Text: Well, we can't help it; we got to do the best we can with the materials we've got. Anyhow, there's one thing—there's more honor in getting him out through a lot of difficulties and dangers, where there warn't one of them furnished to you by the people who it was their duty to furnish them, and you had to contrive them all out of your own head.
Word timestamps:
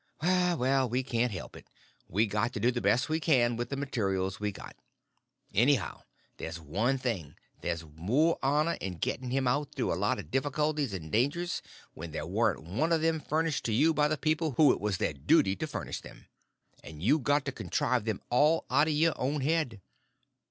Well, 0.19 0.89
we 0.89 1.03
can't 1.03 1.31
help 1.31 1.55
it; 1.55 1.69
we 2.07 2.25
got 2.25 2.53
to 2.53 2.59
do 2.59 2.71
the 2.71 2.81
best 2.81 3.07
we 3.07 3.19
can 3.19 3.55
with 3.55 3.69
the 3.69 3.77
materials 3.77 4.39
we've 4.39 4.55
got. 4.55 4.75
Anyhow, 5.53 6.01
there's 6.37 6.59
one 6.59 6.97
thing—there's 6.97 7.85
more 7.85 8.39
honor 8.41 8.79
in 8.81 8.95
getting 8.97 9.29
him 9.29 9.47
out 9.47 9.75
through 9.75 9.93
a 9.93 9.93
lot 9.93 10.17
of 10.17 10.31
difficulties 10.31 10.91
and 10.91 11.11
dangers, 11.11 11.61
where 11.93 12.07
there 12.07 12.25
warn't 12.25 12.63
one 12.63 12.91
of 12.91 13.01
them 13.03 13.19
furnished 13.19 13.63
to 13.65 13.73
you 13.73 13.93
by 13.93 14.07
the 14.07 14.17
people 14.17 14.53
who 14.57 14.73
it 14.73 14.81
was 14.81 14.97
their 14.97 15.13
duty 15.13 15.55
to 15.57 15.67
furnish 15.67 16.01
them, 16.01 16.25
and 16.83 17.03
you 17.03 17.21
had 17.27 17.45
to 17.45 17.51
contrive 17.51 18.05
them 18.05 18.21
all 18.31 18.65
out 18.71 18.87
of 18.87 18.95
your 18.95 19.13
own 19.17 19.41
head. 19.41 19.81